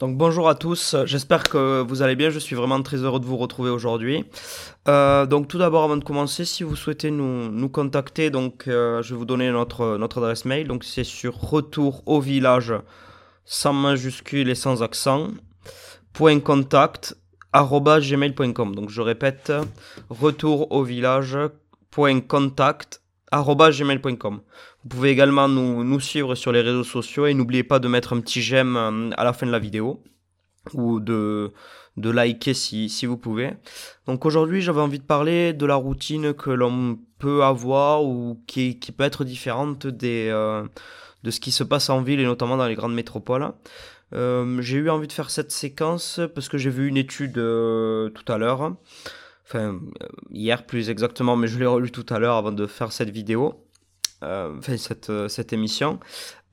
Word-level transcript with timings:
Donc 0.00 0.16
bonjour 0.16 0.48
à 0.48 0.54
tous, 0.54 0.96
j'espère 1.04 1.42
que 1.42 1.82
vous 1.82 2.00
allez 2.00 2.16
bien, 2.16 2.30
je 2.30 2.38
suis 2.38 2.56
vraiment 2.56 2.80
très 2.80 2.96
heureux 2.96 3.20
de 3.20 3.26
vous 3.26 3.36
retrouver 3.36 3.68
aujourd'hui. 3.68 4.24
Euh, 4.88 5.26
donc 5.26 5.46
tout 5.46 5.58
d'abord 5.58 5.84
avant 5.84 5.98
de 5.98 6.04
commencer, 6.04 6.46
si 6.46 6.62
vous 6.62 6.74
souhaitez 6.74 7.10
nous, 7.10 7.50
nous 7.50 7.68
contacter, 7.68 8.30
donc 8.30 8.66
euh, 8.66 9.02
je 9.02 9.12
vais 9.12 9.18
vous 9.18 9.26
donner 9.26 9.50
notre, 9.50 9.98
adresse 10.00 10.46
mail, 10.46 10.68
donc 10.68 10.84
c'est 10.84 11.04
sur 11.04 11.34
retour 11.34 12.02
au 12.06 12.18
village 12.18 12.72
sans 13.44 13.74
majuscule 13.74 14.48
et 14.48 14.54
sans 14.54 14.82
accent, 14.82 15.28
point 16.14 16.40
contact, 16.40 17.14
gmail.com. 17.52 18.74
Donc 18.74 18.88
je 18.88 19.02
répète, 19.02 19.52
retour 20.08 20.72
au 20.72 20.82
village, 20.82 21.36
point 21.90 22.20
contact, 22.20 22.99
gmail.com. 23.32 24.40
Vous 24.82 24.88
pouvez 24.88 25.10
également 25.10 25.48
nous, 25.48 26.00
suivre 26.00 26.34
sur 26.34 26.52
les 26.52 26.60
réseaux 26.60 26.84
sociaux 26.84 27.26
et 27.26 27.34
n'oubliez 27.34 27.62
pas 27.62 27.78
de 27.78 27.88
mettre 27.88 28.12
un 28.12 28.20
petit 28.20 28.42
j'aime 28.42 28.76
euh, 28.76 29.10
à 29.16 29.24
la 29.24 29.32
fin 29.32 29.46
de 29.46 29.52
la 29.52 29.58
vidéo 29.58 30.02
ou 30.74 31.00
de, 31.00 31.52
liker 31.96 32.54
si, 32.54 33.06
vous 33.06 33.16
pouvez. 33.16 33.52
Donc 34.06 34.26
aujourd'hui 34.26 34.62
j'avais 34.62 34.80
envie 34.80 34.98
de 34.98 35.04
parler 35.04 35.52
de 35.52 35.66
la 35.66 35.74
routine 35.74 36.34
que 36.34 36.50
l'on 36.50 36.98
peut 37.18 37.44
avoir 37.44 38.04
ou 38.04 38.42
qui, 38.46 38.74
peut 38.96 39.04
être 39.04 39.24
différente 39.24 39.86
euh, 39.86 40.64
de 41.22 41.30
ce 41.30 41.40
qui 41.40 41.52
se 41.52 41.64
passe 41.64 41.90
en 41.90 42.02
ville 42.02 42.20
et 42.20 42.24
notamment 42.24 42.56
dans 42.56 42.66
les 42.66 42.74
grandes 42.74 42.94
métropoles. 42.94 43.52
Euh, 44.12 44.60
j'ai 44.60 44.78
eu 44.78 44.90
envie 44.90 45.06
de 45.06 45.12
faire 45.12 45.30
cette 45.30 45.52
séquence 45.52 46.20
parce 46.34 46.48
que 46.48 46.58
j'ai 46.58 46.70
vu 46.70 46.88
une 46.88 46.96
étude 46.96 47.34
tout 47.34 48.32
à 48.32 48.38
l'heure, 48.38 48.72
enfin 49.50 49.80
euh, 50.02 50.06
hier 50.30 50.64
plus 50.64 50.90
exactement, 50.90 51.36
mais 51.36 51.48
je 51.48 51.58
l'ai 51.58 51.66
relu 51.66 51.90
tout 51.90 52.06
à 52.08 52.18
l'heure 52.18 52.36
avant 52.36 52.52
de 52.52 52.66
faire 52.66 52.92
cette 52.92 53.10
vidéo, 53.10 53.66
enfin 54.22 54.76
cette, 54.76 55.12
cette 55.28 55.52
émission. 55.52 55.98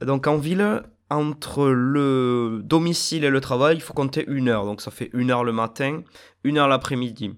Donc 0.02 0.28
en 0.28 0.38
ville, 0.38 0.84
entre 1.10 1.68
le 1.68 2.62
domicile 2.64 3.24
et 3.24 3.30
le 3.30 3.42
travail, 3.42 3.76
il 3.76 3.82
faut 3.82 3.94
compter 3.94 4.26
une 4.28 4.50
heure. 4.50 4.66
Donc 4.66 4.82
ça 4.82 4.92
fait 4.92 5.10
une 5.14 5.32
heure 5.32 5.44
le 5.44 5.54
matin, 5.54 6.02
une 6.44 6.58
heure 6.58 6.68
l'après-midi. 6.68 7.36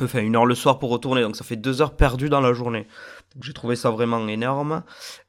Enfin, 0.00 0.20
une 0.20 0.36
heure 0.36 0.46
le 0.46 0.54
soir 0.54 0.78
pour 0.78 0.90
retourner. 0.90 1.22
Donc 1.22 1.36
ça 1.36 1.44
fait 1.44 1.56
deux 1.56 1.82
heures 1.82 1.96
perdues 1.96 2.30
dans 2.30 2.40
la 2.40 2.52
journée. 2.52 2.86
J'ai 3.40 3.52
trouvé 3.52 3.76
ça 3.76 3.90
vraiment 3.90 4.26
énorme. 4.26 4.82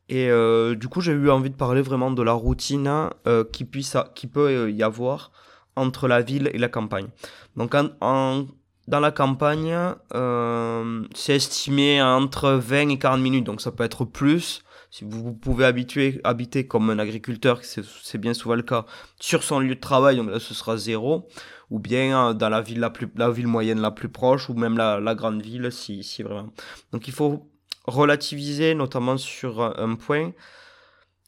Et 0.09 0.30
euh, 0.30 0.75
du 0.75 0.88
coup, 0.88 1.02
j'ai 1.02 1.12
eu 1.12 1.30
envie 1.30 1.50
de 1.50 1.56
parler 1.56 1.81
vraiment 1.81 2.12
de 2.12 2.23
la 2.23 2.34
routine 2.34 3.09
euh, 3.28 3.44
qui, 3.52 3.66
puisse 3.66 3.98
qui 4.16 4.28
peut 4.28 4.48
euh, 4.48 4.72
y 4.72 4.84
avoir 4.84 5.31
entre 5.75 6.08
la 6.08 6.22
ville 6.22 6.50
et 6.53 6.58
la 6.58 6.70
campagne. 6.70 7.08
Donc, 7.56 7.73
en, 8.02 8.46
dans 8.88 9.00
la 9.00 9.12
campagne, 9.12 9.76
euh, 10.14 11.03
c'est 11.16 11.36
estimé 11.36 12.02
entre 12.02 12.52
20 12.52 12.90
et 12.90 13.00
40 13.00 13.22
minutes. 13.22 13.45
Donc, 13.45 13.62
ça 13.62 13.72
peut 13.72 13.84
être 13.84 14.06
plus. 14.06 14.64
Si 14.92 15.06
vous 15.06 15.34
pouvez 15.34 15.66
habiter 15.66 16.67
comme 16.67 16.92
un 16.92 17.00
agriculteur, 17.00 17.62
c'est 17.64 18.17
bien 18.20 18.36
souvent 18.36 18.53
le 18.53 18.62
cas, 18.62 18.86
sur 19.20 19.42
son 19.42 19.59
lieu 19.59 19.73
de 19.73 19.80
travail, 19.80 20.17
donc 20.17 20.30
là 20.30 20.40
ce 20.40 20.53
sera 20.53 20.78
zéro, 20.78 21.28
ou 21.72 21.80
bien 21.80 22.36
dans 22.36 22.50
la 22.50 22.62
ville, 22.62 22.80
la, 22.80 22.92
plus, 22.92 23.08
la 23.16 23.31
ville 23.31 23.48
moyenne 23.48 23.81
la 23.81 23.90
plus 23.90 24.09
proche, 24.09 24.52
ou 24.52 24.53
même 24.53 24.78
la, 24.78 25.16
grande 25.16 25.42
ville, 25.42 25.72
si, 25.72 26.03
si 26.03 26.22
vraiment. 26.22 26.50
Donc 26.92 27.08
il 27.08 27.14
faut 27.14 27.50
relativiser, 27.86 28.75
notamment 28.75 29.18
sur 29.18 29.62
un 29.80 29.95
point, 29.95 30.31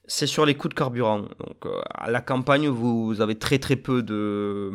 c'est 0.05 0.27
sur 0.27 0.45
les 0.45 0.53
coûts 0.53 0.69
de 0.69 0.75
carburant. 0.75 1.21
Donc, 1.21 1.65
euh, 1.65 1.81
à 1.89 2.11
la 2.11 2.21
campagne, 2.21 2.67
vous 2.67 3.19
avez 3.19 3.33
très 3.33 3.57
très 3.57 3.77
peu 3.77 4.03
de, 4.03 4.71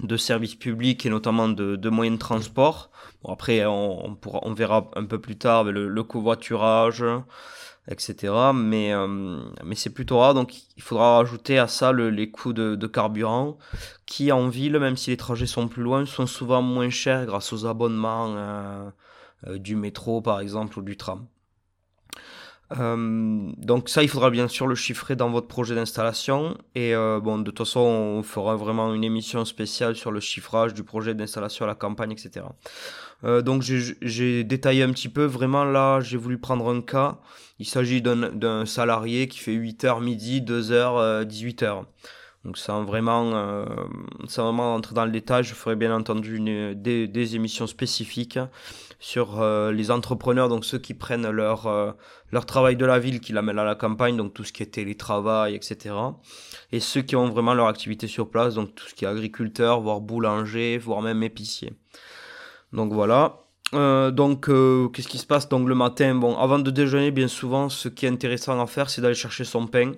de 0.00 0.16
services 0.16 0.54
publics 0.54 1.06
et 1.06 1.10
notamment 1.10 1.48
de, 1.48 1.76
de 1.76 1.88
moyens 1.88 2.18
de 2.18 2.20
transport. 2.20 2.90
Bon, 3.22 3.32
après, 3.32 3.64
on, 3.66 4.14
pourra, 4.14 4.40
on 4.42 4.52
verra 4.52 4.90
un 4.94 5.04
peu 5.04 5.20
plus 5.20 5.36
tard 5.36 5.64
le, 5.64 5.88
le 5.88 6.02
covoiturage, 6.02 7.04
etc. 7.88 8.32
Mais, 8.54 8.92
euh, 8.92 9.38
mais 9.64 9.74
c'est 9.74 9.90
plutôt 9.90 10.18
rare, 10.18 10.34
donc 10.34 10.54
il 10.76 10.82
faudra 10.82 11.18
rajouter 11.18 11.58
à 11.58 11.68
ça 11.68 11.92
le, 11.92 12.10
les 12.10 12.30
coûts 12.30 12.52
de, 12.52 12.74
de, 12.74 12.86
carburant, 12.86 13.58
qui 14.06 14.32
en 14.32 14.48
ville, 14.48 14.78
même 14.78 14.96
si 14.96 15.10
les 15.10 15.16
trajets 15.16 15.46
sont 15.46 15.68
plus 15.68 15.82
loin, 15.82 16.04
sont 16.06 16.26
souvent 16.26 16.62
moins 16.62 16.90
chers 16.90 17.26
grâce 17.26 17.52
aux 17.52 17.66
abonnements. 17.66 18.34
Euh, 18.36 18.90
euh, 19.46 19.58
du 19.58 19.76
métro 19.76 20.22
par 20.22 20.40
exemple 20.40 20.78
ou 20.78 20.82
du 20.82 20.96
tram. 20.96 21.26
Euh, 22.72 23.52
donc 23.58 23.88
ça, 23.88 24.02
il 24.02 24.08
faudra 24.08 24.30
bien 24.30 24.48
sûr 24.48 24.66
le 24.66 24.74
chiffrer 24.74 25.16
dans 25.16 25.30
votre 25.30 25.46
projet 25.46 25.74
d'installation. 25.74 26.58
Et 26.74 26.94
euh, 26.94 27.20
bon, 27.20 27.38
de 27.38 27.44
toute 27.44 27.58
façon, 27.58 27.80
on 27.80 28.22
fera 28.22 28.56
vraiment 28.56 28.92
une 28.94 29.04
émission 29.04 29.44
spéciale 29.44 29.96
sur 29.96 30.10
le 30.10 30.20
chiffrage 30.20 30.74
du 30.74 30.82
projet 30.82 31.14
d'installation 31.14 31.64
à 31.64 31.68
la 31.68 31.74
campagne, 31.74 32.12
etc. 32.12 32.46
Euh, 33.24 33.40
donc 33.40 33.62
j'ai 33.62 34.44
détaillé 34.44 34.82
un 34.82 34.90
petit 34.90 35.08
peu. 35.08 35.24
Vraiment 35.24 35.64
là, 35.64 36.00
j'ai 36.00 36.16
voulu 36.16 36.38
prendre 36.38 36.68
un 36.68 36.80
cas. 36.80 37.18
Il 37.58 37.66
s'agit 37.66 38.02
d'un 38.02 38.66
salarié 38.66 39.28
qui 39.28 39.38
fait 39.38 39.54
8h 39.54 40.02
midi, 40.02 40.42
2h, 40.42 41.24
18h. 41.24 41.84
Donc 42.44 42.58
sans 42.58 42.84
vraiment, 42.84 43.64
sans 44.28 44.44
vraiment 44.44 44.74
entrer 44.74 44.94
dans 44.94 45.06
le 45.06 45.10
détail, 45.10 45.42
je 45.42 45.54
ferai 45.54 45.74
bien 45.74 45.92
entendu 45.92 46.38
des, 46.76 47.08
des, 47.08 47.34
émissions 47.34 47.66
spécifiques 47.66 48.38
sur 48.98 49.40
euh, 49.40 49.72
les 49.72 49.90
entrepreneurs, 49.90 50.48
donc 50.48 50.64
ceux 50.64 50.78
qui 50.78 50.94
prennent 50.94 51.28
leur, 51.30 51.66
euh, 51.66 51.92
leur 52.32 52.46
travail 52.46 52.76
de 52.76 52.86
la 52.86 52.98
ville, 52.98 53.20
qui 53.20 53.32
l'amènent 53.32 53.58
à 53.58 53.64
la 53.64 53.74
campagne, 53.74 54.16
donc 54.16 54.34
tout 54.34 54.44
ce 54.44 54.52
qui 54.52 54.62
est 54.62 54.66
télétravail, 54.66 55.54
etc. 55.54 55.94
Et 56.72 56.80
ceux 56.80 57.02
qui 57.02 57.16
ont 57.16 57.28
vraiment 57.28 57.54
leur 57.54 57.66
activité 57.68 58.06
sur 58.06 58.30
place, 58.30 58.54
donc 58.54 58.74
tout 58.74 58.86
ce 58.86 58.94
qui 58.94 59.04
est 59.04 59.08
agriculteur, 59.08 59.80
voire 59.80 60.00
boulanger, 60.00 60.78
voire 60.78 61.02
même 61.02 61.22
épicier. 61.22 61.74
Donc 62.72 62.92
voilà. 62.92 63.42
Euh, 63.74 64.10
donc, 64.10 64.46
qu'est-ce 64.46 65.08
qui 65.08 65.18
se 65.18 65.26
passe? 65.26 65.48
Donc 65.48 65.68
le 65.68 65.74
matin 65.74 66.14
Bon, 66.14 66.36
avant 66.38 66.58
de 66.58 66.70
déjeuner, 66.70 67.10
bien 67.10 67.28
souvent, 67.28 67.68
ce 67.68 67.88
qui 67.88 68.06
est 68.06 68.08
intéressant 68.08 68.60
à 68.60 68.66
faire, 68.66 68.90
c'est 68.90 69.02
d'aller 69.02 69.14
chercher 69.14 69.44
son 69.44 69.66
pain. 69.66 69.92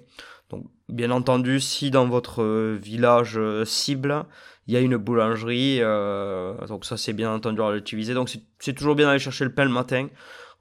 Bien 0.88 1.10
entendu, 1.10 1.60
si 1.60 1.90
dans 1.90 2.08
votre 2.08 2.42
euh, 2.42 2.78
village 2.80 3.36
euh, 3.36 3.66
cible, 3.66 4.24
il 4.66 4.72
y 4.72 4.76
a 4.78 4.80
une 4.80 4.96
boulangerie, 4.96 5.80
euh, 5.82 6.54
donc 6.66 6.86
ça 6.86 6.96
c'est 6.96 7.12
bien 7.12 7.30
entendu 7.30 7.60
à 7.60 7.72
l'utiliser. 7.72 8.14
Donc 8.14 8.30
c'est 8.58 8.72
toujours 8.72 8.94
bien 8.94 9.06
d'aller 9.06 9.18
chercher 9.18 9.44
le 9.44 9.52
pain 9.52 9.64
le 9.64 9.70
matin. 9.70 10.08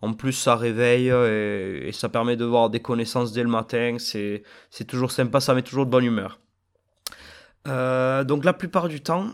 En 0.02 0.14
plus, 0.14 0.34
ça 0.34 0.56
réveille 0.56 1.08
et, 1.08 1.92
ça 1.92 2.08
permet 2.08 2.36
de 2.36 2.46
voir 2.46 2.70
des 2.70 2.82
connaissances 2.82 3.32
dès 3.32 3.42
le 3.42 3.50
matin. 3.50 3.98
C'est 4.00 4.44
toujours 4.86 5.12
sympa, 5.12 5.40
ça 5.40 5.56
met 5.56 5.64
toujours 5.64 5.86
de 5.86 5.92
bonne 5.92 6.06
humeur. 6.06 6.40
Donc 7.66 8.46
la 8.46 8.54
plupart 8.54 8.90
du 8.90 9.02
temps, 9.02 9.32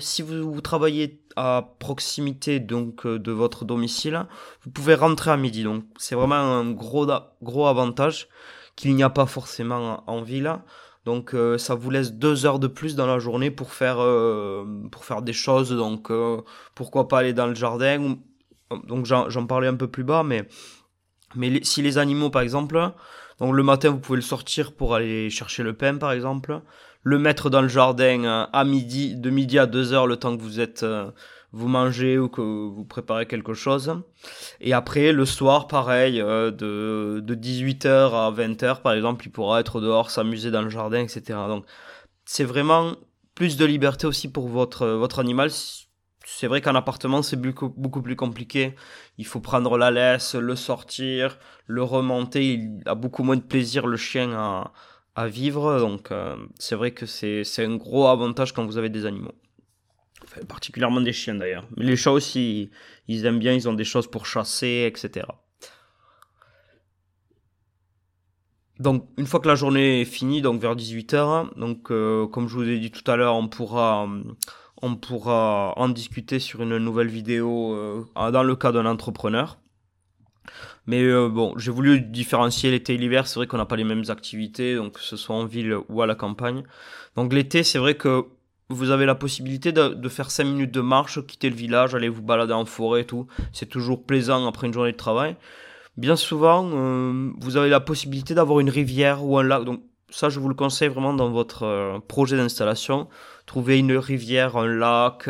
si 0.00 0.20
vous, 0.20 0.52
vous, 0.52 0.60
travaillez 0.60 1.24
à 1.34 1.74
proximité 1.78 2.60
donc 2.60 3.06
de 3.06 3.32
votre 3.32 3.64
domicile, 3.64 4.26
vous 4.64 4.70
pouvez 4.70 4.94
rentrer 4.94 5.30
à 5.30 5.38
midi. 5.38 5.64
Donc 5.64 5.84
c'est 5.96 6.14
vraiment 6.14 6.34
un 6.34 6.70
gros 6.70 7.06
gros 7.42 7.66
avantage 7.66 8.28
qu'il 8.76 8.94
n'y 8.94 9.02
a 9.02 9.10
pas 9.10 9.26
forcément 9.26 10.02
en 10.06 10.22
ville. 10.22 10.52
Donc 11.04 11.34
euh, 11.34 11.58
ça 11.58 11.74
vous 11.74 11.90
laisse 11.90 12.12
deux 12.12 12.46
heures 12.46 12.60
de 12.60 12.68
plus 12.68 12.94
dans 12.94 13.06
la 13.06 13.18
journée 13.18 13.50
pour 13.50 13.72
faire 13.72 14.00
euh, 14.00 14.64
pour 14.90 15.04
faire 15.04 15.22
des 15.22 15.32
choses. 15.32 15.70
Donc 15.70 16.10
euh, 16.10 16.40
pourquoi 16.74 17.08
pas 17.08 17.18
aller 17.18 17.32
dans 17.32 17.46
le 17.46 17.54
jardin. 17.54 18.16
Donc 18.84 19.06
j'en 19.06 19.46
parlais 19.46 19.68
un 19.68 19.74
peu 19.74 19.88
plus 19.88 20.04
bas, 20.04 20.22
mais 20.22 20.48
mais 21.34 21.60
si 21.62 21.82
les 21.82 21.98
animaux 21.98 22.30
par 22.30 22.42
exemple, 22.42 22.92
donc 23.38 23.54
le 23.54 23.62
matin 23.62 23.90
vous 23.90 23.98
pouvez 23.98 24.16
le 24.16 24.22
sortir 24.22 24.72
pour 24.72 24.94
aller 24.94 25.28
chercher 25.28 25.62
le 25.62 25.74
pain 25.74 25.96
par 25.96 26.12
exemple, 26.12 26.60
le 27.02 27.18
mettre 27.18 27.50
dans 27.50 27.62
le 27.62 27.68
jardin 27.68 28.48
à 28.50 28.64
midi, 28.64 29.16
de 29.16 29.28
midi 29.28 29.58
à 29.58 29.66
deux 29.66 29.92
heures 29.92 30.06
le 30.06 30.16
temps 30.16 30.36
que 30.36 30.42
vous 30.42 30.60
êtes 30.60 30.86
vous 31.52 31.68
mangez 31.68 32.18
ou 32.18 32.28
que 32.28 32.40
vous 32.40 32.84
préparez 32.84 33.26
quelque 33.26 33.54
chose. 33.54 34.02
Et 34.60 34.72
après, 34.72 35.12
le 35.12 35.26
soir, 35.26 35.68
pareil, 35.68 36.20
euh, 36.20 36.50
de, 36.50 37.20
de 37.20 37.34
18h 37.34 38.14
à 38.14 38.32
20h, 38.32 38.80
par 38.80 38.94
exemple, 38.94 39.26
il 39.26 39.30
pourra 39.30 39.60
être 39.60 39.80
dehors, 39.80 40.10
s'amuser 40.10 40.50
dans 40.50 40.62
le 40.62 40.70
jardin, 40.70 41.00
etc. 41.00 41.38
Donc, 41.48 41.66
c'est 42.24 42.44
vraiment 42.44 42.94
plus 43.34 43.56
de 43.56 43.64
liberté 43.64 44.06
aussi 44.06 44.30
pour 44.30 44.48
votre, 44.48 44.86
votre 44.86 45.18
animal. 45.18 45.50
C'est 46.24 46.46
vrai 46.46 46.60
qu'en 46.60 46.74
appartement, 46.74 47.22
c'est 47.22 47.36
beaucoup, 47.36 47.70
plus 48.02 48.16
compliqué. 48.16 48.74
Il 49.18 49.26
faut 49.26 49.40
prendre 49.40 49.76
la 49.76 49.90
laisse, 49.90 50.34
le 50.34 50.56
sortir, 50.56 51.38
le 51.66 51.82
remonter. 51.82 52.54
Il 52.54 52.82
a 52.86 52.94
beaucoup 52.94 53.24
moins 53.24 53.36
de 53.36 53.42
plaisir, 53.42 53.86
le 53.86 53.96
chien, 53.96 54.32
à, 54.32 54.72
à 55.14 55.26
vivre. 55.28 55.80
Donc, 55.80 56.12
euh, 56.12 56.36
c'est 56.58 56.76
vrai 56.76 56.92
que 56.92 57.04
c'est 57.06 57.44
un 57.58 57.76
gros 57.76 58.06
avantage 58.06 58.52
quand 58.54 58.64
vous 58.64 58.78
avez 58.78 58.88
des 58.88 59.04
animaux 59.04 59.34
particulièrement 60.48 61.00
des 61.00 61.12
chiens 61.12 61.34
d'ailleurs. 61.34 61.66
Mais 61.76 61.84
les 61.84 61.96
chats 61.96 62.12
aussi, 62.12 62.70
ils 63.08 63.26
aiment 63.26 63.38
bien, 63.38 63.52
ils 63.52 63.68
ont 63.68 63.74
des 63.74 63.84
choses 63.84 64.10
pour 64.10 64.26
chasser, 64.26 64.90
etc. 64.90 65.26
Donc 68.78 69.08
une 69.16 69.26
fois 69.26 69.40
que 69.40 69.48
la 69.48 69.54
journée 69.54 70.00
est 70.00 70.04
finie, 70.04 70.42
donc 70.42 70.60
vers 70.60 70.74
18h, 70.74 71.58
donc 71.58 71.90
euh, 71.90 72.26
comme 72.26 72.48
je 72.48 72.54
vous 72.54 72.68
ai 72.68 72.78
dit 72.78 72.90
tout 72.90 73.08
à 73.10 73.16
l'heure, 73.16 73.36
on 73.36 73.48
pourra 73.48 74.08
pourra 75.00 75.74
en 75.76 75.88
discuter 75.88 76.40
sur 76.40 76.62
une 76.62 76.76
nouvelle 76.78 77.06
vidéo 77.06 77.74
euh, 77.74 78.04
dans 78.32 78.42
le 78.42 78.56
cas 78.56 78.72
d'un 78.72 78.86
entrepreneur. 78.86 79.58
Mais 80.86 81.02
euh, 81.02 81.28
bon, 81.28 81.56
j'ai 81.56 81.70
voulu 81.70 82.00
différencier 82.00 82.72
l'été 82.72 82.94
et 82.94 82.98
l'hiver. 82.98 83.28
C'est 83.28 83.36
vrai 83.38 83.46
qu'on 83.46 83.58
n'a 83.58 83.66
pas 83.66 83.76
les 83.76 83.84
mêmes 83.84 84.04
activités, 84.08 84.74
donc 84.74 84.94
que 84.94 85.00
ce 85.00 85.16
soit 85.16 85.36
en 85.36 85.44
ville 85.44 85.76
ou 85.88 86.02
à 86.02 86.06
la 86.06 86.16
campagne. 86.16 86.64
Donc 87.14 87.32
l'été, 87.32 87.62
c'est 87.62 87.78
vrai 87.78 87.94
que 87.94 88.24
vous 88.68 88.90
avez 88.90 89.06
la 89.06 89.14
possibilité 89.14 89.72
de, 89.72 90.08
faire 90.08 90.30
5 90.30 90.44
minutes 90.44 90.72
de 90.72 90.80
marche, 90.80 91.24
quitter 91.26 91.50
le 91.50 91.56
village, 91.56 91.94
aller 91.94 92.08
vous 92.08 92.22
balader 92.22 92.52
en 92.52 92.64
forêt 92.64 93.02
et 93.02 93.04
tout. 93.04 93.26
C'est 93.52 93.68
toujours 93.68 94.04
plaisant 94.04 94.46
après 94.46 94.66
une 94.66 94.72
journée 94.72 94.92
de 94.92 94.96
travail. 94.96 95.36
Bien 95.96 96.16
souvent, 96.16 96.70
euh, 96.72 97.30
vous 97.38 97.56
avez 97.56 97.68
la 97.68 97.80
possibilité 97.80 98.34
d'avoir 98.34 98.60
une 98.60 98.70
rivière 98.70 99.24
ou 99.24 99.38
un 99.38 99.42
lac. 99.42 99.64
Donc, 99.64 99.82
ça 100.08 100.28
je 100.28 100.40
vous 100.40 100.48
le 100.48 100.54
conseille 100.54 100.88
vraiment 100.88 101.14
dans 101.14 101.30
votre 101.30 102.00
projet 102.08 102.36
d'installation. 102.36 103.08
Trouver 103.46 103.78
une 103.78 103.96
rivière, 103.96 104.56
un 104.56 104.68
lac 104.68 105.28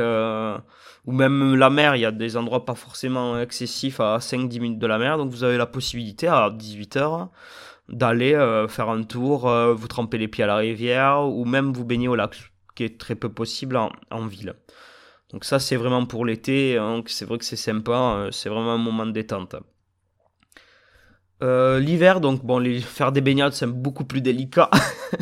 ou 1.05 1.13
même 1.13 1.55
la 1.55 1.71
mer. 1.71 1.97
Il 1.97 2.01
y 2.01 2.05
a 2.05 2.13
des 2.13 2.37
endroits 2.37 2.65
pas 2.65 2.75
forcément 2.75 3.41
excessifs 3.41 4.01
à 4.01 4.19
5-10 4.19 4.61
minutes 4.61 4.79
de 4.79 4.87
la 4.87 4.99
mer. 4.99 5.19
Donc 5.19 5.31
vous 5.31 5.45
avez 5.45 5.57
la 5.57 5.67
possibilité 5.67 6.29
à 6.29 6.51
18h 6.51 7.29
d'aller 7.89 8.33
faire 8.69 8.89
un 8.89 9.03
tour, 9.03 9.49
vous 9.49 9.89
tremper 9.89 10.19
les 10.19 10.29
pieds 10.29 10.45
à 10.45 10.49
la 10.49 10.57
rivière 10.57 11.23
ou 11.23 11.45
même 11.45 11.73
vous 11.73 11.85
baigner 11.85 12.09
au 12.09 12.15
lac, 12.15 12.37
qui 12.75 12.85
est 12.85 12.99
très 12.99 13.15
peu 13.15 13.29
possible 13.29 13.77
en 13.77 14.27
ville. 14.27 14.55
Donc 15.33 15.45
ça 15.45 15.59
c'est 15.59 15.77
vraiment 15.77 16.05
pour 16.05 16.27
l'été, 16.27 16.77
donc 16.77 17.09
c'est 17.09 17.25
vrai 17.25 17.39
que 17.39 17.45
c'est 17.45 17.57
sympa, 17.57 18.17
euh, 18.17 18.31
c'est 18.31 18.51
vraiment 18.51 18.73
un 18.73 18.79
moment 18.79 19.07
de 19.07 19.13
détente. 19.13 19.57
Euh, 21.43 21.81
l'hiver, 21.81 22.21
donc 22.21 22.45
bon, 22.45 22.63
faire 22.83 23.11
des 23.11 23.23
baignades 23.23 23.55
c'est 23.55 23.67
beaucoup 23.67 24.05
plus 24.05 24.21
délicat, 24.21 24.71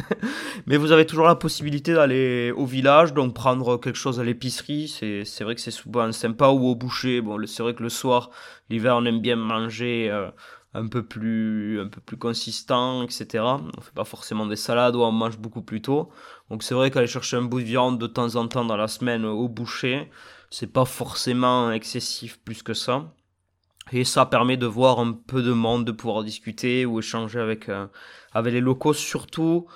mais 0.67 0.77
vous 0.77 0.91
avez 0.91 1.07
toujours 1.07 1.27
la 1.27 1.37
possibilité 1.37 1.95
d'aller 1.95 2.51
au 2.51 2.67
village, 2.67 3.15
donc 3.15 3.35
prendre 3.35 3.79
quelque 3.79 3.97
chose 3.97 4.19
à 4.19 4.25
l'épicerie, 4.25 4.89
c'est 4.89 5.45
vrai 5.45 5.55
que 5.55 5.61
c'est 5.61 5.71
souvent 5.71 6.11
sympa, 6.11 6.49
ou 6.49 6.67
au 6.67 6.75
boucher, 6.75 7.21
bon, 7.21 7.47
c'est 7.47 7.63
vrai 7.63 7.75
que 7.75 7.83
le 7.83 7.89
soir, 7.89 8.31
l'hiver 8.69 8.97
on 8.97 9.05
aime 9.05 9.21
bien 9.21 9.37
manger 9.37 10.11
euh, 10.11 10.29
un 10.75 10.87
peu 10.87 11.03
plus 11.03 11.81
un 11.81 11.89
peu 11.89 12.01
plus 12.01 12.17
consistant, 12.17 13.03
etc. 13.03 13.27
On 13.77 13.81
fait 13.81 13.95
pas 13.95 14.05
forcément 14.05 14.47
des 14.47 14.57
salades 14.57 14.97
ou 14.97 15.01
on 15.03 15.13
mange 15.13 15.39
beaucoup 15.39 15.63
plus 15.63 15.83
tôt. 15.83 16.11
Donc 16.51 16.63
c'est 16.63 16.75
vrai 16.75 16.91
qu'aller 16.91 17.07
chercher 17.07 17.37
un 17.37 17.43
bout 17.43 17.61
de 17.61 17.65
viande 17.65 17.99
de 17.99 18.07
temps 18.07 18.37
en 18.37 18.49
temps 18.49 18.65
dans 18.65 18.77
la 18.77 18.89
semaine 18.89 19.25
au 19.25 19.49
boucher, 19.49 20.11
c'est 20.51 20.73
pas 20.73 20.85
forcément 20.85 21.71
excessif 21.73 22.39
plus 22.45 22.63
que 22.63 22.75
ça. 22.75 23.13
Et 23.93 24.05
ça 24.05 24.27
permet 24.27 24.57
de 24.57 24.67
voir 24.67 25.01
un 25.01 25.13
peu 25.13 25.43
de 25.43 25.53
monde, 25.53 25.85
de 25.85 25.93
pouvoir 25.93 26.23
discuter 26.23 26.87
ou 26.87 27.01
échanger 27.01 27.41
avec, 27.41 27.69
euh, 27.69 27.87
avec 28.33 28.53
les 28.53 28.61
locaux, 28.61 28.93
surtout 28.93 29.67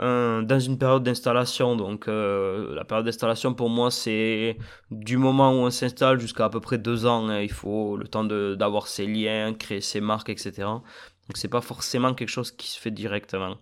euh, 0.00 0.40
dans 0.40 0.58
une 0.58 0.78
période 0.78 1.02
d'installation. 1.02 1.76
Donc 1.76 2.08
euh, 2.08 2.74
la 2.74 2.84
période 2.84 3.04
d'installation 3.04 3.52
pour 3.52 3.68
moi 3.68 3.90
c'est 3.90 4.56
du 4.90 5.18
moment 5.18 5.52
où 5.52 5.56
on 5.56 5.70
s'installe 5.70 6.18
jusqu'à 6.18 6.46
à 6.46 6.50
peu 6.50 6.60
près 6.60 6.78
deux 6.78 7.04
ans. 7.06 7.28
Hein. 7.28 7.40
il 7.40 7.52
faut 7.52 7.96
le 7.96 8.08
temps 8.08 8.24
d'avoir 8.24 8.88
ses 8.88 9.06
liens, 9.06 9.52
créer 9.52 9.80
ses 9.80 10.00
marques, 10.00 10.30
etc. 10.30 10.52
Donc 10.58 11.34
c'est 11.34 11.48
pas 11.48 11.60
forcément 11.60 12.14
quelque 12.14 12.30
chose 12.30 12.50
qui 12.50 12.68
se 12.68 12.80
fait 12.80 12.90
directement. 12.90 13.56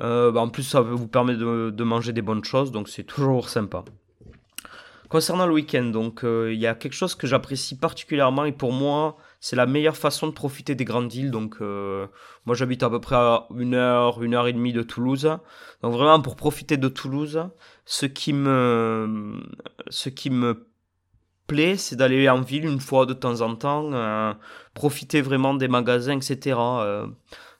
Euh, 0.00 0.30
bah, 0.30 0.40
en 0.40 0.48
plus 0.48 0.64
ça 0.64 0.80
vous 0.80 1.08
permet 1.08 1.34
de, 1.34 1.70
de 1.70 1.84
manger 1.84 2.12
des 2.12 2.22
bonnes 2.22 2.44
choses, 2.44 2.70
donc 2.70 2.88
c'est 2.88 3.04
toujours 3.04 3.48
sympa. 3.48 3.84
Concernant 5.08 5.46
le 5.46 5.54
week-end, 5.54 5.84
donc 5.84 6.20
il 6.24 6.58
y 6.58 6.66
a 6.66 6.74
quelque 6.74 6.92
chose 6.92 7.14
que 7.14 7.26
j'apprécie 7.26 7.78
particulièrement 7.78 8.44
et 8.44 8.52
pour 8.52 8.72
moi 8.72 9.16
c'est 9.40 9.56
la 9.56 9.66
meilleure 9.66 9.96
façon 9.96 10.26
de 10.26 10.32
profiter 10.32 10.74
des 10.74 10.84
grandes 10.84 11.12
villes. 11.12 11.30
Donc, 11.30 11.56
euh, 11.60 12.06
moi, 12.44 12.56
j'habite 12.56 12.82
à 12.82 12.90
peu 12.90 13.00
près 13.00 13.16
à 13.16 13.46
une 13.56 13.74
heure, 13.74 14.22
une 14.22 14.34
heure 14.34 14.48
et 14.48 14.52
demie 14.52 14.72
de 14.72 14.82
Toulouse. 14.82 15.30
Donc, 15.82 15.92
vraiment, 15.92 16.20
pour 16.20 16.36
profiter 16.36 16.76
de 16.76 16.88
Toulouse, 16.88 17.48
ce 17.84 18.06
qui 18.06 18.32
me, 18.32 19.40
ce 19.90 20.08
qui 20.08 20.30
me 20.30 20.66
plaît, 21.46 21.76
c'est 21.76 21.96
d'aller 21.96 22.28
en 22.28 22.40
ville 22.40 22.66
une 22.66 22.80
fois 22.80 23.06
de 23.06 23.14
temps 23.14 23.40
en 23.40 23.54
temps, 23.54 23.92
euh, 23.92 24.32
profiter 24.74 25.20
vraiment 25.20 25.54
des 25.54 25.68
magasins, 25.68 26.16
etc. 26.16 26.58
Euh, 26.58 27.06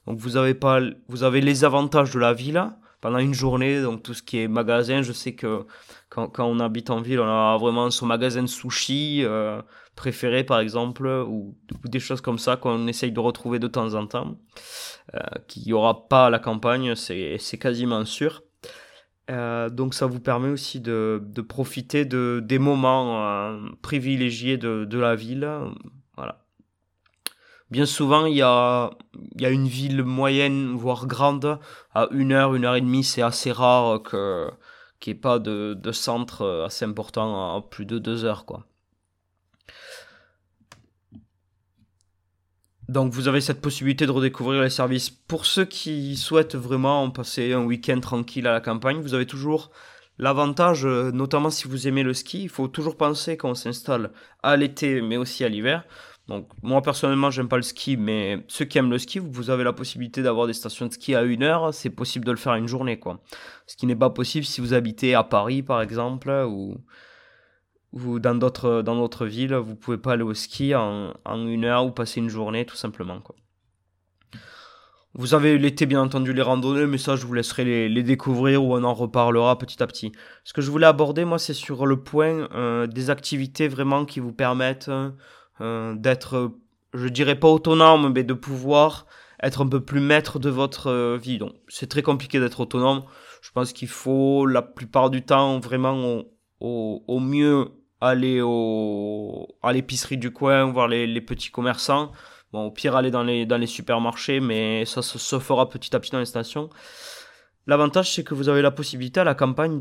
donc, 0.06 0.18
vous 0.18 0.36
avez 0.36 0.54
pas, 0.54 0.80
vous 1.08 1.22
avez 1.22 1.40
les 1.40 1.64
avantages 1.64 2.12
de 2.12 2.18
la 2.18 2.32
ville 2.32 2.70
pendant 3.00 3.18
une 3.18 3.34
journée. 3.34 3.82
Donc, 3.82 4.02
tout 4.02 4.14
ce 4.14 4.22
qui 4.22 4.38
est 4.38 4.48
magasin, 4.48 5.02
je 5.02 5.12
sais 5.12 5.34
que 5.34 5.66
quand, 6.08 6.28
quand 6.28 6.46
on 6.46 6.60
habite 6.60 6.90
en 6.90 7.00
ville, 7.00 7.20
on 7.20 7.26
a 7.26 7.56
vraiment 7.58 7.90
son 7.90 8.06
magasin 8.06 8.42
de 8.42 8.48
sushi 8.48 9.24
préférés 9.98 10.44
par 10.44 10.60
exemple 10.60 11.08
ou, 11.08 11.56
des 11.84 11.98
choses 11.98 12.20
comme 12.20 12.38
ça 12.38 12.56
qu'on 12.56 12.86
essaye 12.86 13.10
de 13.10 13.18
retrouver 13.18 13.58
de 13.58 13.66
temps 13.66 13.94
en 13.94 14.06
temps 14.06 14.38
euh, 15.14 15.18
qu'il 15.48 15.64
n'y 15.64 15.72
aura 15.72 16.06
pas 16.08 16.26
à 16.26 16.30
la 16.30 16.38
campagne 16.38 16.94
c'est 16.94 17.58
quasiment 17.60 18.04
sûr 18.04 18.44
euh, 19.28 19.68
donc 19.68 19.94
ça 19.94 20.06
vous 20.06 20.20
permet 20.20 20.50
aussi 20.50 20.78
de, 20.80 21.20
de 21.24 21.42
profiter 21.42 22.04
de, 22.04 22.40
des 22.44 22.60
moments 22.60 23.26
euh, 23.26 23.58
privilégiés 23.82 24.56
de, 24.56 24.84
de, 24.84 24.98
la 25.00 25.16
ville 25.16 25.50
voilà 26.16 26.46
bien 27.70 27.86
souvent 27.86 28.26
il 28.26 28.36
y 28.36 28.42
a, 28.42 28.90
une 29.40 29.68
ville 29.68 30.02
moyenne 30.02 30.74
voire 30.74 31.06
grande 31.06 31.58
à 31.94 32.08
une 32.10 32.32
heure 32.32 32.54
une 32.54 32.64
heure 32.64 32.76
et 32.76 32.80
demie 32.80 33.04
c'est 33.04 33.22
assez 33.22 33.52
rare 33.52 34.02
qu'il 34.02 35.12
n'y 35.12 35.18
ait 35.18 35.20
pas 35.20 35.38
de, 35.38 35.92
centre 35.92 36.64
assez 36.66 36.84
important 36.84 37.56
à 37.56 37.62
plus 37.62 37.86
de 37.86 37.98
deux 37.98 38.24
heures 38.24 38.44
Donc 42.88 43.12
vous 43.12 43.28
avez 43.28 43.42
cette 43.42 43.60
possibilité 43.60 44.06
de 44.06 44.12
redécouvrir 44.12 44.62
les 44.62 44.70
services. 44.70 45.10
Pour 45.10 45.44
ceux 45.44 45.66
qui 45.66 46.16
souhaitent 46.16 46.56
vraiment 46.56 47.10
passer 47.10 47.52
un 47.52 47.62
week-end 47.62 48.00
tranquille 48.00 48.46
à 48.46 48.52
la 48.52 48.62
campagne, 48.62 49.02
vous 49.02 49.12
avez 49.12 49.26
toujours 49.26 49.70
l'avantage, 50.16 50.86
notamment 50.86 51.50
si 51.50 51.68
vous 51.68 51.86
aimez 51.86 52.02
le 52.02 52.14
ski, 52.14 52.44
il 52.44 52.48
faut 52.48 52.66
toujours 52.66 52.96
penser 52.96 53.36
qu'on 53.36 53.54
s'installe 53.54 54.10
à 54.42 54.56
l'été 54.56 55.02
mais 55.02 55.18
aussi 55.18 55.44
à 55.44 55.50
l'hiver. 55.50 55.84
Donc 56.28 56.50
moi 56.62 56.82
personnellement 56.82 57.30
j'aime 57.30 57.48
pas 57.48 57.56
le 57.56 57.62
ski, 57.62 57.96
mais 57.96 58.44
ceux 58.48 58.66
qui 58.66 58.76
aiment 58.76 58.90
le 58.90 58.98
ski, 58.98 59.18
vous 59.18 59.48
avez 59.48 59.64
la 59.64 59.72
possibilité 59.72 60.22
d'avoir 60.22 60.46
des 60.46 60.52
stations 60.52 60.86
de 60.86 60.92
ski 60.92 61.14
à 61.14 61.22
une 61.22 61.42
heure, 61.42 61.72
c'est 61.72 61.90
possible 61.90 62.26
de 62.26 62.30
le 62.30 62.36
faire 62.36 62.54
une 62.54 62.68
journée 62.68 62.98
quoi. 62.98 63.20
Ce 63.66 63.76
qui 63.76 63.86
n'est 63.86 63.96
pas 63.96 64.10
possible 64.10 64.44
si 64.44 64.60
vous 64.60 64.74
habitez 64.74 65.14
à 65.14 65.24
Paris 65.24 65.62
par 65.62 65.80
exemple 65.80 66.30
ou 66.46 66.76
ou 67.92 68.18
dans 68.18 68.34
d'autres 68.34 68.82
dans 68.82 68.96
d'autres 68.96 69.24
villes, 69.24 69.54
vous 69.54 69.74
pouvez 69.74 69.96
pas 69.96 70.12
aller 70.12 70.22
au 70.22 70.34
ski 70.34 70.74
en, 70.74 71.14
en, 71.24 71.46
une 71.46 71.64
heure 71.64 71.86
ou 71.86 71.92
passer 71.92 72.20
une 72.20 72.28
journée 72.28 72.66
tout 72.66 72.76
simplement 72.76 73.20
quoi. 73.20 73.34
Vous 75.14 75.32
avez 75.32 75.56
l'été 75.56 75.86
bien 75.86 76.02
entendu 76.02 76.34
les 76.34 76.42
randonnées, 76.42 76.86
mais 76.86 76.98
ça 76.98 77.16
je 77.16 77.24
vous 77.24 77.32
laisserai 77.32 77.88
les, 77.88 78.02
découvrir 78.02 78.62
ou 78.62 78.74
on 78.74 78.84
en 78.84 78.92
reparlera 78.92 79.56
petit 79.56 79.82
à 79.82 79.86
petit. 79.86 80.12
Ce 80.44 80.52
que 80.52 80.60
je 80.60 80.70
voulais 80.70 80.86
aborder 80.86 81.24
moi 81.24 81.38
c'est 81.38 81.54
sur 81.54 81.86
le 81.86 82.02
point 82.02 82.50
euh, 82.54 82.86
des 82.86 83.08
activités 83.08 83.66
vraiment 83.66 84.04
qui 84.04 84.20
vous 84.20 84.34
permettent 84.34 84.90
d'être, 85.60 86.52
je 86.94 87.08
dirais 87.08 87.38
pas 87.38 87.48
autonome, 87.48 88.12
mais 88.12 88.24
de 88.24 88.34
pouvoir 88.34 89.06
être 89.42 89.62
un 89.62 89.68
peu 89.68 89.80
plus 89.80 90.00
maître 90.00 90.38
de 90.38 90.50
votre 90.50 90.88
euh, 90.88 91.16
vie. 91.16 91.38
Donc 91.38 91.52
c'est 91.68 91.88
très 91.88 92.02
compliqué 92.02 92.40
d'être 92.40 92.60
autonome. 92.60 93.04
Je 93.42 93.50
pense 93.52 93.72
qu'il 93.72 93.88
faut 93.88 94.46
la 94.46 94.62
plupart 94.62 95.10
du 95.10 95.22
temps 95.22 95.60
vraiment 95.60 96.24
au, 96.60 97.20
mieux 97.20 97.68
aller 98.00 98.40
à 99.62 99.72
l'épicerie 99.72 100.18
du 100.18 100.32
coin, 100.32 100.64
voir 100.64 100.88
les, 100.88 101.06
les, 101.06 101.20
petits 101.20 101.50
commerçants. 101.50 102.12
Bon, 102.52 102.66
au 102.66 102.70
pire, 102.70 102.96
aller 102.96 103.10
dans 103.10 103.22
les, 103.22 103.46
dans 103.46 103.58
les 103.58 103.66
supermarchés, 103.66 104.40
mais 104.40 104.84
ça 104.86 105.02
se, 105.02 105.38
fera 105.38 105.68
petit 105.68 105.94
à 105.94 106.00
petit 106.00 106.10
dans 106.10 106.18
les 106.18 106.24
stations. 106.24 106.70
L'avantage, 107.68 108.12
c'est 108.14 108.24
que 108.24 108.34
vous 108.34 108.48
avez 108.48 108.62
la 108.62 108.72
possibilité 108.72 109.20
à 109.20 109.24
la 109.24 109.36
campagne 109.36 109.80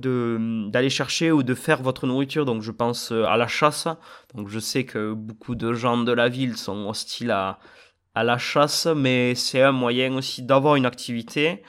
d'aller 0.69 0.91
chercher 0.91 1.31
ou 1.31 1.41
de 1.41 1.55
faire 1.55 1.81
votre 1.81 2.05
nourriture. 2.05 2.45
Donc, 2.45 2.61
je 2.61 2.71
pense 2.71 3.11
euh, 3.11 3.23
à 3.23 3.37
la 3.37 3.47
chasse. 3.47 3.87
Donc, 4.35 4.49
je 4.49 4.59
sais 4.59 4.83
que 4.83 5.13
beaucoup 5.13 5.55
de 5.55 5.73
gens 5.73 5.97
de 5.97 6.11
la 6.11 6.29
ville 6.29 6.57
sont 6.57 6.87
hostiles 6.87 7.31
à, 7.31 7.59
à 8.13 8.23
la 8.23 8.37
chasse, 8.37 8.87
mais 8.87 9.35
c'est 9.35 9.61
un 9.61 9.71
moyen 9.71 10.15
aussi 10.15 10.43
d'avoir 10.43 10.75
une 10.75 10.85
activité, 10.85 11.63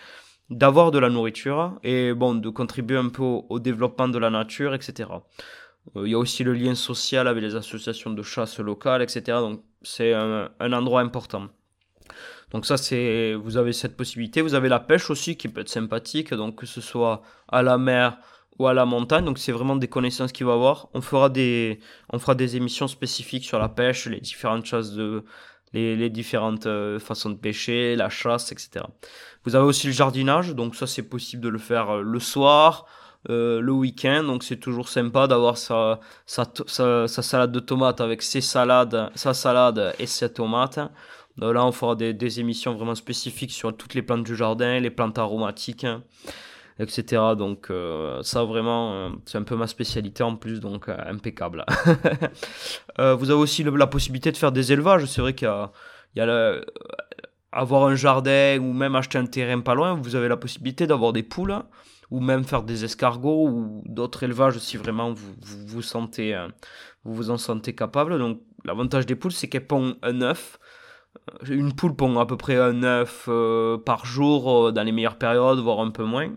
d'avoir 0.51 0.91
de 0.91 0.99
la 0.99 1.09
nourriture 1.09 1.79
et 1.83 2.15
bon, 2.15 2.35
de 2.35 2.49
contribuer 2.49 2.97
un 2.97 3.11
peu 3.11 3.23
au 3.23 3.61
développement 3.61 4.09
de 4.09 4.19
la 4.19 4.31
nature, 4.31 4.75
etc. 4.75 5.11
Euh, 5.97 6.07
il 6.07 6.13
y 6.13 6.15
a 6.15 6.19
aussi 6.19 6.45
le 6.45 6.55
lien 6.55 6.75
social 6.75 7.29
avec 7.29 7.43
les 7.43 7.55
associations 7.55 8.11
de 8.11 8.23
chasse 8.23 8.59
locales, 8.59 9.03
etc. 9.03 9.39
Donc 9.39 9.63
c'est 9.83 10.13
un, 10.13 10.51
endroit 10.61 11.01
important. 11.01 11.49
Donc 12.53 12.67
ça, 12.67 12.77
c'est, 12.77 13.35
vous 13.35 13.57
avez 13.57 13.73
cette 13.73 13.97
possibilité. 13.97 14.41
Vous 14.41 14.55
avez 14.55 14.69
la 14.69 14.81
pêche 14.81 15.11
aussi 15.11 15.37
qui 15.37 15.49
peut 15.49 15.61
être 15.61 15.69
sympathique, 15.69 16.33
donc 16.33 16.57
que 16.57 16.67
ce 16.67 16.81
soit 16.81 17.23
à 17.49 17.63
la 17.63 17.79
mer 17.79 18.19
ou 18.59 18.67
à 18.67 18.75
la 18.75 18.87
montagne. 18.87 19.25
Donc 19.25 19.39
c'est 19.39 19.53
vraiment 19.53 19.77
des 19.77 19.89
connaissances 19.89 20.33
qu'il 20.33 20.47
va 20.47 20.55
avoir. 20.55 20.89
On 20.95 21.01
fera 21.01 21.29
des, 21.29 21.81
on 22.11 22.19
fera 22.19 22.35
des 22.35 22.57
émissions 22.57 22.89
spécifiques 22.89 23.45
sur 23.45 23.59
la 23.59 23.69
pêche, 23.69 24.07
les 24.07 24.21
différentes 24.21 24.65
choses 24.65 24.95
de, 24.95 25.25
les, 25.73 26.11
différentes 26.11 26.67
euh, 26.67 26.99
façons 26.99 27.31
de 27.31 27.37
pêcher, 27.37 27.97
la 27.97 28.09
chasse, 28.09 28.53
etc. 28.53 28.85
Vous 29.45 29.55
avez 29.57 29.65
aussi 29.65 29.87
le 29.87 29.93
jardinage, 29.93 30.55
donc 30.55 30.75
ça 30.75 30.87
c'est 30.87 31.03
possible 31.03 31.43
de 31.43 31.49
le 31.49 31.59
faire 31.59 31.91
euh, 31.91 32.03
le 32.03 32.19
soir, 32.19 32.87
euh, 33.31 33.61
le 33.61 33.73
week-end. 33.73 34.25
Donc 34.25 34.43
c'est 34.43 34.57
toujours 34.57 34.89
sympa 34.89 35.27
d'avoir 35.27 35.59
sa, 35.59 36.01
sa, 36.27 36.45
sa, 36.67 37.09
salade 37.09 37.53
de 37.53 37.61
tomates 37.61 38.01
avec 38.01 38.23
ses 38.23 38.41
salades, 38.41 39.11
sa 39.15 39.35
salade 39.35 39.95
et 39.99 40.07
ses 40.07 40.33
tomates. 40.33 40.81
Là, 41.39 41.65
on 41.65 41.73
fera 41.73 41.95
des, 41.95 42.41
émissions 42.41 42.75
vraiment 42.75 42.95
spécifiques 42.95 43.53
sur 43.53 43.77
toutes 43.77 43.95
les 43.95 44.03
plantes 44.03 44.25
du 44.25 44.35
jardin, 44.35 44.81
les 44.81 44.91
plantes 44.91 45.19
aromatiques, 45.19 45.87
etc. 46.79 47.23
Donc 47.37 47.71
euh, 47.71 48.23
ça 48.23 48.45
vraiment, 48.45 48.93
euh, 48.93 49.09
c'est 49.25 49.39
un 49.39 49.43
peu 49.45 49.57
ma 49.57 49.67
spécialité 49.67 50.23
en 50.23 50.37
plus, 50.37 50.61
donc 50.61 50.89
impeccable. 50.89 51.65
vous 52.99 53.31
avez 53.31 53.41
aussi 53.41 53.63
la 53.63 53.87
possibilité 53.87 54.33
de 54.33 54.37
faire 54.37 54.53
des 54.53 54.73
élevages. 54.73 55.05
C'est 55.07 55.21
vrai 55.21 55.35
qu'il 55.35 55.49
y 56.17 56.21
a, 56.21 56.27
le, 56.27 56.65
avoir 57.53 57.85
un 57.85 57.95
jardin 57.95 58.59
ou 58.61 58.73
même 58.73 58.95
acheter 58.95 59.19
un 59.19 59.27
terrain 59.27 59.61
pas 59.61 59.75
loin, 59.75 59.95
vous 59.95 60.17
avez 60.17 60.29
la 60.29 60.37
possibilité 60.37 60.87
d'avoir 60.87 61.13
des 61.13 61.23
poules 61.23 61.63
ou 62.11 62.21
même 62.21 62.45
faire 62.45 62.63
des 62.63 62.85
escargots 62.85 63.49
ou 63.49 63.83
d'autres 63.87 64.23
élevages 64.23 64.59
si 64.59 64.77
vraiment 64.77 65.13
vous 65.13 65.35
vous, 65.67 65.83
sentez 65.83 66.35
euh, 66.35 66.49
vous 67.05 67.15
vous 67.15 67.31
en 67.31 67.39
sentez 67.39 67.75
capable. 67.75 68.19
Donc 68.19 68.41
l'avantage 68.65 69.07
des 69.07 69.17
poules 69.17 69.33
c'est 69.33 69.49
qu'elles 69.49 69.67
pondent 69.67 69.97
un 70.03 70.21
œuf 70.23 70.59
une 71.49 71.75
poule 71.75 71.95
pond 71.95 72.19
à 72.19 72.27
peu 72.27 72.37
près 72.37 72.57
un 72.57 72.83
œuf 72.83 73.29
par 73.85 74.07
jour 74.07 74.73
dans 74.73 74.83
les 74.83 74.93
meilleures 74.93 75.19
périodes, 75.19 75.59
voire 75.61 75.81
un 75.81 75.91
peu 75.91 76.05
moins. 76.05 76.31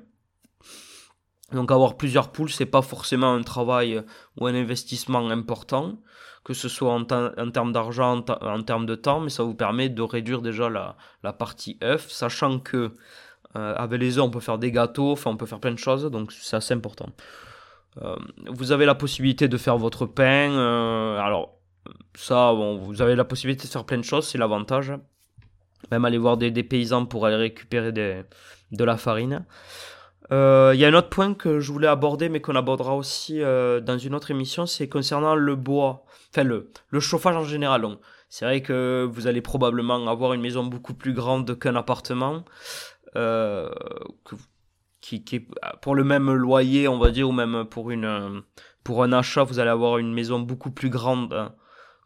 Donc 1.51 1.71
avoir 1.71 1.97
plusieurs 1.97 2.31
poules, 2.31 2.49
c'est 2.49 2.65
pas 2.65 2.81
forcément 2.81 3.33
un 3.33 3.41
travail 3.41 4.01
ou 4.39 4.47
un 4.47 4.55
investissement 4.55 5.29
important, 5.29 5.99
que 6.43 6.53
ce 6.53 6.69
soit 6.69 6.93
en, 6.93 7.03
termes 7.03 7.71
d'argent, 7.71 8.23
en, 8.41 8.63
termes 8.63 8.85
de 8.85 8.95
temps, 8.95 9.19
mais 9.19 9.29
ça 9.29 9.43
vous 9.43 9.53
permet 9.53 9.89
de 9.89 10.01
réduire 10.01 10.41
déjà 10.41 10.69
la, 10.69 11.33
partie 11.33 11.77
œuf, 11.83 12.09
sachant 12.09 12.59
que 12.59 12.95
euh, 13.57 13.75
avec 13.75 13.99
les 13.99 14.17
œufs 14.17 14.23
on 14.23 14.29
peut 14.29 14.39
faire 14.39 14.57
des 14.57 14.71
gâteaux, 14.71 15.11
enfin 15.11 15.31
on 15.31 15.37
peut 15.37 15.45
faire 15.45 15.59
plein 15.59 15.73
de 15.73 15.79
choses, 15.79 16.05
donc 16.05 16.31
c'est 16.31 16.55
assez 16.55 16.73
important. 16.73 17.09
Euh, 18.01 18.15
vous 18.49 18.71
avez 18.71 18.85
la 18.85 18.95
possibilité 18.95 19.49
de 19.49 19.57
faire 19.57 19.77
votre 19.77 20.05
pain, 20.05 20.51
euh, 20.51 21.19
alors 21.19 21.57
ça, 22.15 22.53
bon, 22.53 22.77
vous 22.77 23.01
avez 23.01 23.15
la 23.15 23.23
possibilité 23.23 23.67
de 23.67 23.71
faire 23.71 23.85
plein 23.85 23.97
de 23.97 24.03
choses, 24.03 24.27
c'est 24.27 24.37
l'avantage. 24.37 24.93
Même 25.91 26.05
aller 26.05 26.17
voir 26.17 26.37
des, 26.37 26.51
des, 26.51 26.63
paysans 26.63 27.05
pour 27.05 27.25
aller 27.25 27.35
récupérer 27.35 27.91
des, 27.91 28.23
de 28.71 28.83
la 28.83 28.97
farine. 28.97 29.45
Il 30.29 30.35
euh, 30.35 30.75
y 30.75 30.85
a 30.85 30.87
un 30.87 30.93
autre 30.93 31.09
point 31.09 31.33
que 31.33 31.59
je 31.59 31.71
voulais 31.71 31.87
aborder, 31.87 32.29
mais 32.29 32.39
qu'on 32.39 32.55
abordera 32.55 32.95
aussi 32.95 33.41
euh, 33.41 33.81
dans 33.81 33.97
une 33.97 34.15
autre 34.15 34.31
émission, 34.31 34.65
c'est 34.65 34.87
concernant 34.87 35.35
le 35.35 35.55
bois, 35.55 36.05
enfin 36.31 36.43
le, 36.43 36.71
le 36.89 36.99
chauffage 37.01 37.35
en 37.35 37.43
général. 37.43 37.85
C'est 38.29 38.45
vrai 38.45 38.61
que 38.61 39.09
vous 39.11 39.27
allez 39.27 39.41
probablement 39.41 40.07
avoir 40.07 40.31
une 40.31 40.39
maison 40.39 40.63
beaucoup 40.63 40.93
plus 40.93 41.11
grande 41.13 41.59
qu'un 41.59 41.75
appartement, 41.75 42.45
euh, 43.17 43.69
qui, 45.01 45.25
qui, 45.25 45.47
pour 45.81 45.95
le 45.95 46.05
même 46.05 46.31
loyer, 46.31 46.87
on 46.87 46.97
va 46.97 47.11
dire, 47.11 47.27
ou 47.27 47.33
même 47.33 47.65
pour, 47.65 47.91
une, 47.91 48.41
pour 48.85 49.03
un 49.03 49.11
achat, 49.11 49.43
vous 49.43 49.59
allez 49.59 49.69
avoir 49.69 49.97
une 49.97 50.13
maison 50.13 50.39
beaucoup 50.39 50.71
plus 50.71 50.89
grande 50.89 51.51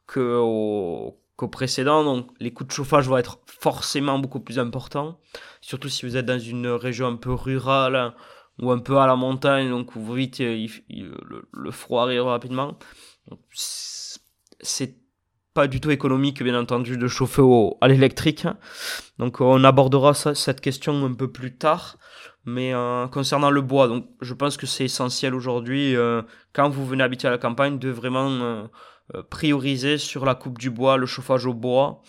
qu'au 0.08 1.18
précédent. 1.52 2.04
Donc 2.04 2.32
les 2.40 2.54
coûts 2.54 2.64
de 2.64 2.72
chauffage 2.72 3.08
vont 3.08 3.18
être 3.18 3.40
forcément 3.48 4.20
beaucoup 4.20 4.40
plus 4.40 4.60
importants. 4.60 5.20
Surtout 5.62 5.90
si 5.90 6.06
vous 6.06 6.18
êtes 6.18 6.26
dans 6.26 6.40
une 6.40 6.68
région 6.68 7.08
un 7.08 7.16
peu 7.16 7.34
rurale 7.34 8.14
ou 8.60 8.72
un 8.72 8.80
peu 8.80 8.98
à 8.98 9.08
la 9.08 9.16
montagne, 9.16 9.70
donc 9.70 9.96
vous 9.96 10.14
vite 10.14 10.40
le, 10.40 11.72
froid 11.72 12.04
arrive 12.04 12.24
rapidement. 12.24 12.78
C'est 14.60 15.05
pas 15.56 15.68
du 15.68 15.80
tout 15.80 15.90
économique, 15.90 16.44
bien 16.44 16.60
entendu, 16.60 16.98
de 16.98 17.08
chauffer 17.08 17.42
au, 17.42 17.78
à 17.80 17.88
l'électrique. 17.88 18.46
Donc 19.18 19.40
on 19.40 19.64
abordera 19.64 20.14
cette 20.14 20.60
question 20.60 21.06
un 21.06 21.14
peu 21.14 21.32
plus 21.32 21.56
tard. 21.56 21.98
Mais 22.44 22.76
euh, 22.76 23.08
concernant 23.08 23.50
le 23.50 23.62
bois, 23.62 23.88
donc 23.88 24.06
je 24.22 24.34
pense 24.36 24.58
que 24.58 24.68
c'est 24.68 24.86
essentiel 24.86 25.34
aujourd'hui, 25.34 25.96
euh, 25.96 26.22
quand 26.54 26.70
vous 26.70 26.86
venez 26.86 27.04
habiter 27.04 27.28
à 27.28 27.32
la 27.32 27.38
campagne, 27.40 27.80
de 27.80 27.90
vraiment 27.90 28.30
euh, 28.30 28.68
prioriser 29.32 29.98
sur 29.98 30.26
la 30.26 30.36
coupe 30.36 30.60
du 30.60 30.70
bois, 30.70 30.98
le 30.98 31.08
chauffage 31.08 31.48
au 31.48 31.54
bois. 31.54 32.02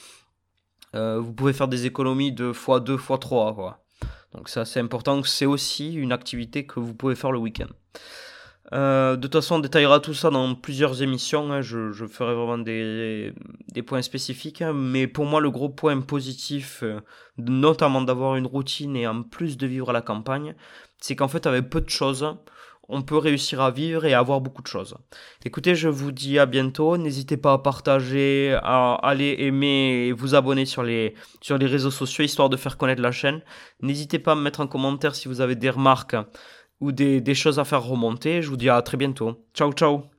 Vous 0.95 1.35
pouvez 1.35 1.53
faire 1.53 1.69
des 1.69 1.85
économies 1.85 2.33
de 2.33 2.53
x2, 2.53 2.97
x3. 2.97 3.55
Quoi. 3.55 3.85
Donc 4.33 4.49
ça 4.49 4.65
c'est 4.65 4.81
important. 4.81 5.23
C'est 5.23 5.45
aussi 5.45 5.93
une 5.93 6.11
activité 6.11 6.67
que 6.67 6.81
vous 6.81 6.95
pouvez 6.95 7.15
faire 7.15 7.33
le 7.33 7.38
week-end. 7.38 7.69
Euh, 8.73 9.16
de 9.16 9.23
toute 9.23 9.35
façon, 9.35 9.56
on 9.56 9.58
détaillera 9.61 10.00
tout 10.00 10.14
ça 10.14 10.30
dans 10.30 10.54
plusieurs 10.54 11.02
émissions. 11.02 11.52
Hein. 11.52 11.62
Je, 11.62 11.92
ferai 12.06 12.35
vraiment 12.35 12.58
des, 12.58 13.32
points 13.87 14.02
spécifiques. 14.02 14.62
Hein. 14.62 14.73
Mais 14.73 15.06
pour 15.06 15.25
moi, 15.25 15.40
le 15.40 15.50
gros 15.50 15.68
point 15.68 16.00
positif, 16.00 16.82
notamment 17.38 18.02
d'avoir 18.02 18.37
une 18.37 18.46
routine 18.46 18.96
et 18.96 19.06
en 19.06 19.23
plus 19.23 19.56
de 19.56 19.66
vivre 19.66 19.90
à 19.90 19.92
la 19.92 20.02
campagne, 20.02 20.54
c'est 20.99 21.16
qu'en 21.16 21.28
fait, 21.28 21.46
avec 21.46 21.70
peu 21.70 21.80
de 21.80 21.90
choses, 21.90 22.37
on 22.88 23.02
peut 23.02 23.16
réussir 23.16 23.61
à 23.61 23.70
vivre 23.70 24.04
et 24.04 24.14
à 24.14 24.20
avoir 24.20 24.40
beaucoup 24.40 24.62
de 24.62 24.66
choses. 24.68 24.96
Écoutez, 25.44 25.75
je 25.75 25.88
vous 25.88 26.12
dis 26.12 26.38
à 26.38 26.46
bientôt. 26.46 26.96
N'hésitez 26.96 27.37
pas 27.37 27.52
à 27.52 27.58
partager, 27.58 28.56
à 28.62 28.94
aller 29.02 29.37
aimer 29.40 30.06
et 30.06 30.12
vous 30.12 30.35
abonner 30.35 30.66
sur 30.66 30.82
les, 30.82 31.14
sur 31.40 31.58
les 31.58 31.66
réseaux 31.66 31.90
sociaux 31.90 32.25
histoire 32.25 32.49
de 32.49 32.56
faire 32.56 32.76
connaître 32.76 33.02
la 33.02 33.12
chaîne. 33.12 33.42
N'hésitez 33.80 34.18
pas 34.18 34.32
à 34.32 34.35
me 34.35 34.42
mettre 34.42 34.61
en 34.61 34.66
commentaire 34.66 35.14
si 35.14 35.28
vous 35.28 35.40
avez 35.40 35.56
des 35.56 35.70
remarques 35.70 36.16
ou 36.80 36.92
des, 36.92 37.35
choses 37.35 37.59
à 37.59 37.64
faire 37.64 37.83
remonter. 37.83 38.42
Je 38.42 38.49
vous 38.49 38.56
dis 38.56 38.71
à 38.71 38.80
très 38.83 38.97
bientôt. 38.97 39.45
Ciao, 39.54 39.73
ciao 39.73 40.06